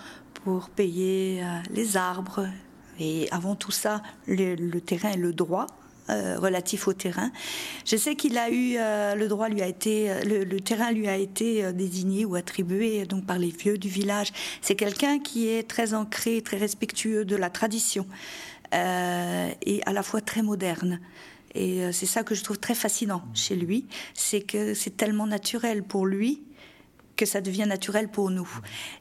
pour 0.45 0.69
payer 0.69 1.43
euh, 1.43 1.47
les 1.71 1.97
arbres 1.97 2.47
et 3.01 3.27
avant 3.31 3.55
tout 3.55 3.71
ça 3.71 4.03
le, 4.27 4.79
terrain 4.81 5.13
et 5.13 5.17
le 5.17 5.33
droit 5.33 5.67
euh, 6.11 6.39
relatif 6.39 6.87
au 6.87 6.93
terrain. 6.93 7.33
Je 7.87 7.97
sais 7.97 8.15
qu'il 8.15 8.37
a 8.37 8.51
eu 8.51 8.77
euh, 8.77 9.15
le 9.15 9.27
droit 9.27 9.49
lui 9.49 9.63
a 9.63 9.67
été 9.67 10.13
le, 10.27 10.61
terrain 10.61 10.93
lui 10.93 11.09
a 11.09 11.17
été 11.17 11.73
désigné 11.73 12.27
ou 12.27 12.35
attribué 12.35 13.07
donc 13.07 13.25
par 13.25 13.39
les 13.39 13.49
vieux 13.49 13.79
du 13.79 13.89
village. 13.89 14.35
C'est 14.61 14.75
quelqu'un 14.75 15.19
qui 15.19 15.49
est 15.49 15.67
très 15.67 15.95
ancré, 15.95 16.43
très 16.43 16.59
respectueux 16.59 17.25
de 17.25 17.37
la 17.37 17.49
tradition 17.49 18.07
et 18.71 19.81
à 19.87 19.93
la 19.95 20.03
fois 20.03 20.21
très 20.21 20.43
moderne. 20.43 21.01
Et 21.55 21.91
c'est 21.93 22.05
ça 22.05 22.23
que 22.23 22.35
je 22.35 22.43
trouve 22.43 22.59
très 22.59 22.75
fascinant 22.75 23.23
chez 23.33 23.57
lui, 23.57 23.87
c'est 24.13 24.43
que 24.43 24.75
c'est 24.75 24.95
tellement 24.95 25.27
naturel 25.27 25.85
pour 25.85 26.05
lui 26.05 26.43
que 27.17 27.27
ça 27.27 27.41
devient 27.41 27.67
naturel 27.67 28.09
pour 28.09 28.31
nous. 28.31 28.49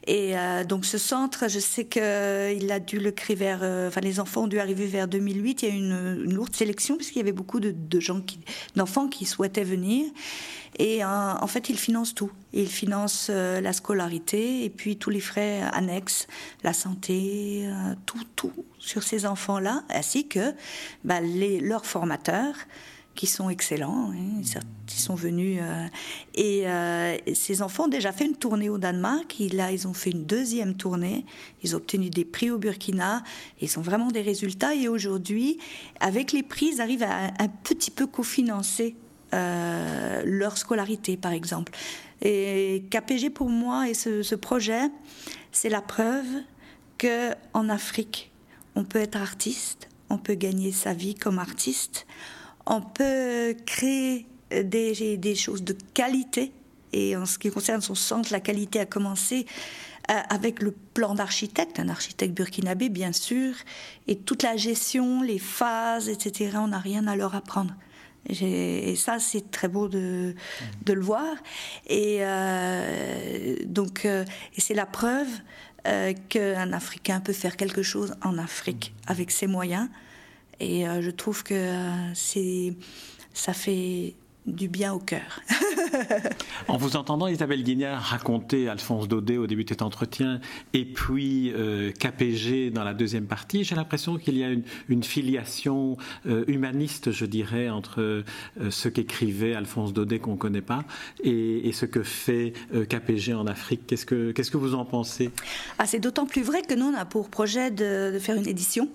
Et 0.06 0.36
euh, 0.36 0.64
donc 0.64 0.84
ce 0.84 0.98
centre, 0.98 1.48
je 1.48 1.58
sais 1.58 1.84
qu'il 1.84 2.70
a 2.72 2.80
dû 2.80 2.98
le 2.98 3.10
créer 3.10 3.36
vers, 3.36 3.60
euh, 3.62 3.88
enfin 3.88 4.00
les 4.00 4.20
enfants 4.20 4.44
ont 4.44 4.46
dû 4.46 4.58
arriver 4.58 4.86
vers 4.86 5.08
2008. 5.08 5.62
Il 5.62 5.68
y 5.68 5.72
a 5.72 5.74
eu 5.74 5.78
une, 5.78 6.34
lourde 6.34 6.54
sélection 6.54 6.96
puisqu'il 6.96 7.18
y 7.18 7.22
avait 7.22 7.32
beaucoup 7.32 7.60
de, 7.60 8.00
gens 8.00 8.20
d'enfants 8.76 9.08
qui 9.08 9.24
souhaitaient 9.24 9.64
venir. 9.64 10.06
Et 10.78 11.04
euh, 11.04 11.06
en 11.06 11.46
fait, 11.46 11.68
il 11.68 11.78
finance 11.78 12.14
tout. 12.14 12.30
Il 12.52 12.68
finance 12.68 13.30
la 13.30 13.72
scolarité 13.72 14.64
et 14.64 14.70
puis 14.70 14.96
tous 14.96 15.10
les 15.10 15.20
frais 15.20 15.62
annexes, 15.72 16.26
la 16.62 16.72
santé, 16.72 17.68
tout, 18.06 18.22
tout 18.36 18.52
sur 18.78 19.02
ces 19.02 19.26
enfants-là, 19.26 19.82
ainsi 19.90 20.28
que 20.28 20.52
bah, 21.04 21.20
leurs 21.20 21.86
formateurs 21.86 22.54
qui 23.14 23.26
sont 23.26 23.48
excellents. 23.48 24.10
Hein, 24.12 24.42
ils 24.88 24.92
sont 24.92 25.14
venus. 25.14 25.60
Euh, 25.62 25.86
et 26.34 26.68
euh, 26.68 27.16
ces 27.34 27.62
enfants 27.62 27.84
ont 27.84 27.88
déjà 27.88 28.12
fait 28.12 28.26
une 28.26 28.36
tournée 28.36 28.68
au 28.68 28.78
Danemark. 28.78 29.40
Et 29.40 29.48
là, 29.48 29.72
ils 29.72 29.86
ont 29.86 29.94
fait 29.94 30.10
une 30.10 30.24
deuxième 30.24 30.74
tournée. 30.74 31.24
Ils 31.62 31.74
ont 31.74 31.78
obtenu 31.78 32.10
des 32.10 32.24
prix 32.24 32.50
au 32.50 32.58
Burkina. 32.58 33.22
Ils 33.60 33.78
ont 33.78 33.82
vraiment 33.82 34.08
des 34.08 34.22
résultats. 34.22 34.74
Et 34.74 34.88
aujourd'hui, 34.88 35.58
avec 36.00 36.32
les 36.32 36.42
prix, 36.42 36.72
ils 36.74 36.80
arrivent 36.80 37.04
à 37.04 37.32
un 37.38 37.48
petit 37.48 37.90
peu 37.90 38.06
cofinancer 38.06 38.96
euh, 39.32 40.22
leur 40.24 40.58
scolarité, 40.58 41.16
par 41.16 41.32
exemple. 41.32 41.72
Et 42.22 42.84
KPG, 42.90 43.30
pour 43.30 43.48
moi, 43.48 43.88
et 43.88 43.94
ce, 43.94 44.22
ce 44.22 44.34
projet, 44.34 44.82
c'est 45.52 45.68
la 45.68 45.82
preuve 45.82 46.26
qu'en 46.98 47.68
Afrique, 47.68 48.30
on 48.76 48.84
peut 48.84 49.00
être 49.00 49.16
artiste, 49.16 49.88
on 50.10 50.18
peut 50.18 50.34
gagner 50.34 50.72
sa 50.72 50.94
vie 50.94 51.14
comme 51.14 51.38
artiste 51.38 52.06
on 52.66 52.80
peut 52.80 53.56
créer 53.66 54.26
des, 54.50 55.16
des, 55.16 55.34
choses 55.34 55.62
de 55.62 55.76
qualité. 55.94 56.52
Et 56.92 57.16
en 57.16 57.26
ce 57.26 57.38
qui 57.38 57.50
concerne 57.50 57.80
son 57.80 57.94
centre, 57.94 58.32
la 58.32 58.40
qualité 58.40 58.80
a 58.80 58.86
commencé 58.86 59.46
euh, 60.10 60.14
avec 60.28 60.62
le 60.62 60.70
plan 60.70 61.14
d'architecte, 61.14 61.80
un 61.80 61.88
architecte 61.88 62.34
burkinabé 62.34 62.88
bien 62.88 63.12
sûr, 63.12 63.54
et 64.06 64.16
toute 64.16 64.42
la 64.42 64.56
gestion, 64.56 65.22
les 65.22 65.38
phases, 65.38 66.08
etc. 66.08 66.56
On 66.56 66.68
n'a 66.68 66.78
rien 66.78 67.06
à 67.06 67.16
leur 67.16 67.34
apprendre. 67.34 67.74
Et 68.28 68.96
ça, 68.96 69.18
c'est 69.18 69.50
très 69.50 69.68
beau 69.68 69.86
de, 69.86 70.34
le 70.86 71.00
voir. 71.00 71.36
Et 71.86 72.18
euh, 72.20 73.56
donc, 73.66 74.06
euh, 74.06 74.24
c'est 74.56 74.74
la 74.74 74.86
preuve 74.86 75.28
qu'un 76.30 76.72
Africain 76.72 77.20
peut 77.20 77.34
faire 77.34 77.58
quelque 77.58 77.82
chose 77.82 78.14
en 78.22 78.38
Afrique 78.38 78.94
avec 79.06 79.30
ses 79.30 79.46
moyens. 79.46 79.90
Et 80.60 80.86
euh, 80.86 81.02
je 81.02 81.10
trouve 81.10 81.42
que 81.42 81.54
euh, 81.54 82.14
c'est, 82.14 82.74
ça 83.32 83.52
fait 83.52 84.14
du 84.46 84.68
bien 84.68 84.92
au 84.92 84.98
cœur. 84.98 85.40
en 86.68 86.76
vous 86.76 86.96
entendant, 86.96 87.28
Isabelle 87.28 87.62
Guignard 87.62 88.02
raconter 88.02 88.68
Alphonse 88.68 89.08
Daudet 89.08 89.38
au 89.38 89.46
début 89.46 89.64
de 89.64 89.70
cet 89.70 89.80
entretien 89.80 90.38
et 90.74 90.84
puis 90.84 91.50
euh, 91.54 91.92
KPG 91.92 92.70
dans 92.70 92.84
la 92.84 92.92
deuxième 92.92 93.24
partie, 93.24 93.64
j'ai 93.64 93.74
l'impression 93.74 94.18
qu'il 94.18 94.36
y 94.36 94.44
a 94.44 94.50
une, 94.88 95.02
filiation 95.02 95.96
humaniste, 96.26 97.10
je 97.10 97.24
dirais, 97.24 97.70
entre 97.70 98.22
ce 98.68 98.88
qu'écrivait 98.90 99.54
Alphonse 99.54 99.94
Daudet 99.94 100.18
qu'on 100.18 100.32
ne 100.32 100.36
connaît 100.36 100.60
pas 100.60 100.84
et, 101.22 101.70
ce 101.72 101.86
que 101.86 102.02
fait 102.02 102.52
KPG 102.72 103.32
en 103.32 103.46
Afrique. 103.46 103.86
Qu'est-ce 103.86 104.04
que, 104.04 104.32
qu'est-ce 104.32 104.50
que 104.50 104.58
vous 104.58 104.74
en 104.74 104.84
pensez? 104.84 105.30
Ah, 105.78 105.86
C'est 105.86 106.00
d'autant 106.00 106.26
plus 106.26 106.42
vrai 106.42 106.60
que 106.60 106.74
nous, 106.74 106.86
on 106.86 106.94
a 106.94 107.06
pour 107.06 107.30
projet 107.30 107.70
de, 107.70 108.12
de 108.12 108.18
faire 108.18 108.36
une 108.36 108.48
édition. 108.48 108.90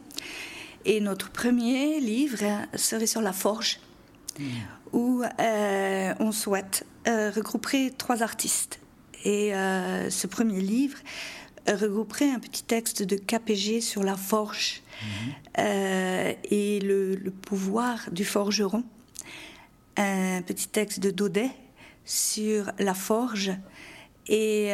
Et 0.85 1.01
notre 1.01 1.29
premier 1.29 1.99
livre 1.99 2.39
serait 2.75 3.07
sur 3.07 3.21
la 3.21 3.33
forge, 3.33 3.79
où 4.93 5.23
euh, 5.23 6.13
on 6.19 6.31
souhaite 6.31 6.85
euh, 7.07 7.31
regrouper 7.31 7.91
trois 7.97 8.23
artistes. 8.23 8.79
Et 9.25 9.53
euh, 9.53 10.09
ce 10.09 10.27
premier 10.27 10.61
livre 10.61 10.97
regrouperait 11.67 12.31
un 12.31 12.39
petit 12.39 12.63
texte 12.63 13.03
de 13.03 13.15
KPG 13.15 13.81
sur 13.81 14.03
la 14.03 14.15
forge 14.15 14.81
et 15.57 16.79
le, 16.81 17.15
le, 17.15 17.31
pouvoir 17.31 18.09
du 18.11 18.23
forgeron, 18.23 18.83
un 19.97 20.41
petit 20.41 20.67
texte 20.69 20.99
de 20.99 21.11
Daudet 21.11 21.51
sur 22.05 22.71
la 22.79 22.93
forge. 22.93 23.51
Et 24.27 24.71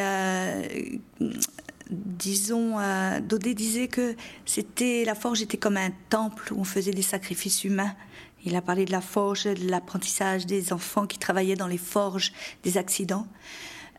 disons, 1.89 2.79
euh, 2.79 3.19
Daudet 3.19 3.53
disait 3.53 3.87
que 3.87 4.15
c'était 4.45 5.03
la 5.05 5.15
forge 5.15 5.41
était 5.41 5.57
comme 5.57 5.77
un 5.77 5.91
temple 6.09 6.53
où 6.53 6.59
on 6.59 6.63
faisait 6.63 6.91
des 6.91 7.01
sacrifices 7.01 7.63
humains. 7.63 7.95
Il 8.43 8.55
a 8.55 8.61
parlé 8.61 8.85
de 8.85 8.91
la 8.91 9.01
forge, 9.01 9.45
de 9.45 9.69
l'apprentissage 9.69 10.45
des 10.45 10.71
enfants 10.71 11.07
qui 11.07 11.17
travaillaient 11.17 11.55
dans 11.55 11.67
les 11.67 11.79
forges 11.79 12.31
des 12.63 12.77
accidents, 12.77 13.27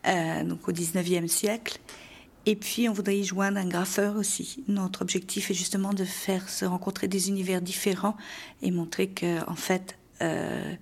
euh, 0.05 0.43
donc 0.43 0.67
au 0.67 0.71
19e 0.71 1.27
siècle. 1.27 1.79
Et 2.45 2.55
puis, 2.55 2.87
on 2.87 2.93
voudrait 2.93 3.19
y 3.19 3.25
joindre 3.25 3.57
un 3.57 3.67
graffeur 3.67 4.15
aussi. 4.15 4.63
Notre 4.69 5.01
objectif 5.01 5.51
est 5.51 5.53
justement 5.53 5.93
de 5.93 6.05
faire 6.05 6.47
se 6.47 6.63
rencontrer 6.63 7.09
des 7.09 7.27
univers 7.27 7.61
différents 7.61 8.15
et 8.61 8.71
montrer 8.71 9.09
que, 9.09 9.45
en 9.49 9.55
fait, 9.55 9.97
euh, 10.21 10.73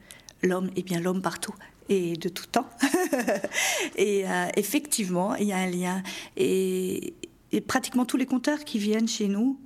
l'homme 0.43 0.69
est 0.75 0.83
bien 0.83 1.00
l'homme 1.00 1.24
partout 1.24 1.55
et 1.89 2.15
de 2.15 2.30
tout 2.30 2.46
temps. 2.48 2.70
et 3.96 4.27
euh, 4.27 4.48
effectivement, 4.56 5.36
il 5.36 5.48
y 5.48 5.54
a 5.54 5.58
un 5.58 5.68
lien. 5.68 6.04
Et, 6.38 7.13
pratiquement 7.68 8.06
tous 8.06 8.18
les 8.18 8.25
conteurs 8.25 8.65
qui 8.65 8.80
viennent 8.80 9.08
chez 9.08 9.30
nous 9.30 9.58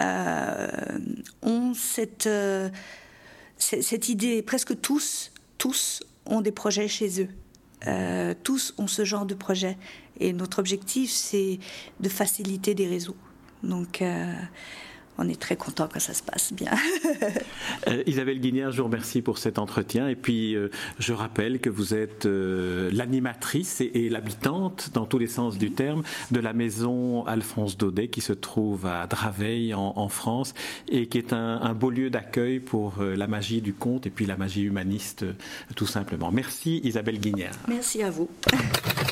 euh, 0.00 0.68
ont 1.42 1.74
cette, 1.74 2.26
euh, 2.26 2.70
cette 3.58 4.08
idée, 4.08 4.40
presque 4.40 4.80
tous, 4.80 5.32
tous 5.58 6.02
ont 6.24 6.40
des 6.40 6.52
projets 6.52 6.88
chez 6.88 7.22
eux. 7.22 7.28
tous 8.42 8.74
ont 8.78 8.86
ce 8.86 9.04
genre 9.04 9.26
de 9.26 9.34
projet. 9.34 9.76
Et 10.18 10.32
notre 10.32 10.60
objectif, 10.60 11.10
c'est 11.10 11.58
de 12.00 12.08
faciliter 12.08 12.74
des 12.74 12.86
réseaux. 12.86 13.16
Donc, 13.62 14.02
on 15.18 15.28
est 15.28 15.40
très 15.40 15.56
content 15.56 15.88
quand 15.92 16.00
ça 16.00 16.14
se 16.14 16.22
passe 16.22 16.52
bien. 16.52 16.72
Euh, 17.88 18.02
Isabelle 18.06 18.40
Guinière, 18.40 18.70
je 18.72 18.78
vous 18.78 18.84
remercie 18.84 19.22
pour 19.22 19.38
cet 19.38 19.58
entretien. 19.58 20.08
Et 20.08 20.16
puis, 20.16 20.54
euh, 20.54 20.70
je 20.98 21.12
rappelle 21.12 21.60
que 21.60 21.70
vous 21.70 21.94
êtes 21.94 22.26
euh, 22.26 22.90
l'animatrice 22.92 23.80
et, 23.80 24.08
l'habitante, 24.08 24.90
dans 24.92 25.04
tous 25.04 25.18
les 25.18 25.26
sens 25.26 25.58
du 25.58 25.70
terme, 25.70 26.02
de 26.30 26.40
la 26.40 26.52
maison 26.52 27.24
Alphonse 27.26 27.76
Daudet, 27.76 28.08
qui 28.08 28.20
se 28.20 28.32
trouve 28.32 28.86
à 28.86 29.06
Draveil, 29.06 29.74
en, 29.74 30.08
France, 30.08 30.54
et 30.88 31.06
qui 31.06 31.18
est 31.18 31.32
un, 31.32 31.74
beau 31.74 31.90
lieu 31.90 32.10
d'accueil 32.10 32.60
pour 32.60 32.94
la 33.00 33.26
magie 33.26 33.60
du 33.60 33.72
conte 33.72 34.06
et 34.06 34.10
puis 34.10 34.26
la 34.26 34.36
magie 34.36 34.62
humaniste, 34.62 35.24
tout 35.74 35.86
simplement. 35.86 36.30
Merci, 36.32 36.80
Isabelle 36.84 37.18
Guinière. 37.18 37.54
Merci 37.68 38.02
à 38.02 38.10
vous. 38.10 38.28